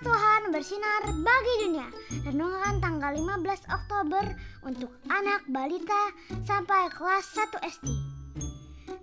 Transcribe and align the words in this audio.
Tuhan 0.00 0.48
bersinar 0.48 1.04
bagi 1.20 1.54
dunia. 1.68 1.88
Renungan 2.24 2.80
tanggal 2.80 3.12
15 3.12 3.68
Oktober 3.68 4.24
untuk 4.64 4.88
anak 5.12 5.44
balita 5.52 6.08
sampai 6.48 6.88
kelas 6.88 7.36
1 7.36 7.60
SD. 7.60 7.86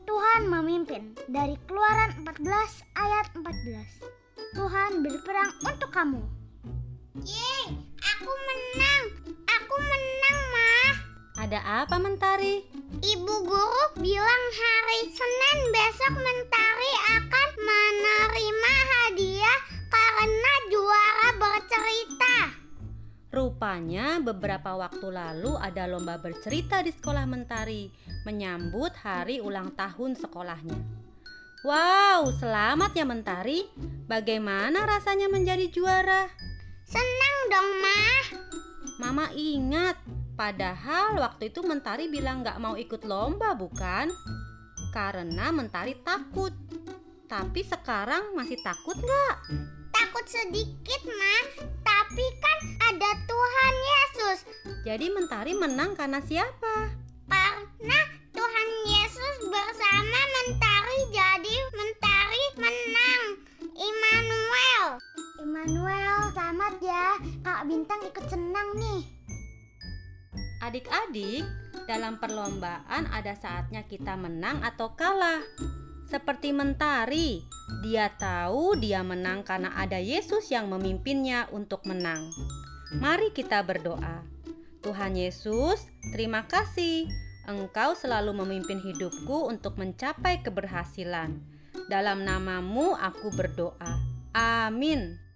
Tuhan 0.09 0.49
memimpin 0.49 1.13
dari 1.29 1.53
Keluaran 1.69 2.25
14 2.25 2.41
ayat 2.97 3.29
14. 3.37 4.57
Tuhan 4.57 5.05
berperang 5.05 5.51
untuk 5.69 5.93
kamu. 5.93 6.25
Yeay, 7.21 7.77
aku 8.01 8.31
menang. 8.33 9.05
Aku 9.45 9.75
menang, 9.77 10.39
Mah. 10.49 10.93
Ada 11.45 11.59
apa 11.85 12.01
Mentari? 12.01 12.65
Ibu 13.05 13.33
guru 13.45 13.83
bilang 14.01 14.43
hari 14.57 15.13
Senin 15.13 15.59
besok 15.69 16.13
Mentari 16.17 16.76
Rupanya 23.67 24.23
beberapa 24.23 24.79
waktu 24.79 25.11
lalu 25.11 25.59
ada 25.59 25.91
lomba 25.91 26.15
bercerita 26.15 26.79
di 26.79 26.87
sekolah 26.87 27.27
Mentari 27.27 27.91
menyambut 28.23 28.95
hari 29.03 29.43
ulang 29.43 29.75
tahun 29.75 30.15
sekolahnya. 30.15 30.79
Wow, 31.67 32.31
selamat 32.31 32.95
ya 32.95 33.03
Mentari. 33.03 33.67
Bagaimana 34.07 34.87
rasanya 34.87 35.27
menjadi 35.27 35.67
juara? 35.67 36.31
Senang 36.87 37.37
dong, 37.51 37.69
Mah. 37.83 38.23
Mama 39.03 39.35
ingat, 39.35 39.99
padahal 40.39 41.19
waktu 41.19 41.51
itu 41.51 41.59
Mentari 41.59 42.07
bilang 42.07 42.47
gak 42.47 42.63
mau 42.63 42.79
ikut 42.79 43.03
lomba 43.03 43.51
bukan? 43.51 44.07
Karena 44.95 45.51
Mentari 45.51 45.99
takut. 46.07 46.55
Tapi 47.27 47.67
sekarang 47.67 48.31
masih 48.31 48.63
takut 48.63 48.95
gak? 48.95 49.35
Takut 49.91 50.23
sedikit, 50.23 51.03
Mah. 51.03 51.43
Tapi 52.07 52.23
kan 52.39 52.59
ada 52.87 53.11
Tuhan 53.27 53.73
Yesus. 53.83 54.37
Jadi 54.87 55.11
Mentari 55.11 55.51
menang 55.51 55.91
karena 55.91 56.23
siapa? 56.23 56.95
Karena 57.27 57.99
Tuhan 58.31 58.69
Yesus 58.87 59.35
bersama 59.51 60.15
Mentari 60.15 60.99
jadi 61.11 61.55
Mentari 61.75 62.43
menang. 62.63 63.23
Immanuel. 63.75 64.85
Immanuel, 65.43 66.31
selamat 66.31 66.79
ya. 66.79 67.19
Kak 67.43 67.67
Bintang 67.67 67.99
ikut 67.99 68.25
senang 68.31 68.71
nih. 68.79 69.03
Adik-adik, 70.63 71.43
dalam 71.91 72.23
perlombaan 72.23 73.11
ada 73.11 73.35
saatnya 73.35 73.83
kita 73.83 74.15
menang 74.15 74.63
atau 74.63 74.95
kalah. 74.95 75.43
Seperti 76.07 76.55
Mentari, 76.55 77.43
dia 77.83 78.07
tahu 78.15 78.79
dia 78.79 79.03
menang 79.03 79.43
karena 79.43 79.75
ada 79.75 79.99
Yesus 79.99 80.47
yang 80.47 80.71
memimpinnya 80.71 81.51
untuk 81.51 81.83
menang. 81.83 82.31
Mari 82.95 83.35
kita 83.35 83.59
berdoa. 83.67 84.23
Tuhan 84.79 85.19
Yesus, 85.19 85.83
terima 86.15 86.47
kasih. 86.47 87.11
Engkau 87.43 87.91
selalu 87.91 88.31
memimpin 88.39 88.79
hidupku 88.79 89.51
untuk 89.51 89.75
mencapai 89.75 90.39
keberhasilan. 90.47 91.43
Dalam 91.91 92.23
namamu 92.23 92.95
aku 92.95 93.27
berdoa. 93.35 93.99
Amin. 94.31 95.26